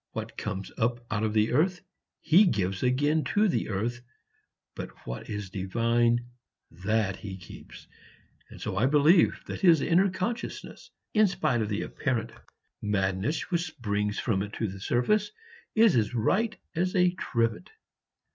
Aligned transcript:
What 0.13 0.35
comes 0.35 0.71
up 0.79 1.05
out 1.11 1.21
of 1.23 1.31
the 1.33 1.51
earth 1.51 1.81
he 2.21 2.45
gives 2.47 2.81
again 2.81 3.23
to 3.35 3.47
the 3.47 3.69
earth, 3.69 4.01
but 4.73 4.89
what 5.05 5.29
is 5.29 5.51
divine, 5.51 6.25
that 6.71 7.17
he 7.17 7.37
keeps; 7.37 7.85
and 8.49 8.59
so 8.59 8.77
I 8.77 8.87
believe 8.87 9.39
that 9.45 9.61
his 9.61 9.79
inner 9.79 10.09
consciousness, 10.09 10.89
in 11.13 11.27
spite 11.27 11.61
of 11.61 11.69
the 11.69 11.83
apparent 11.83 12.31
madness 12.81 13.51
which 13.51 13.61
springs 13.67 14.17
from 14.17 14.41
it 14.41 14.53
to 14.53 14.67
the 14.67 14.79
surface, 14.79 15.29
is 15.75 15.95
as 15.95 16.15
right 16.15 16.57
as 16.75 16.95
a 16.95 17.11
trivet. 17.13 17.69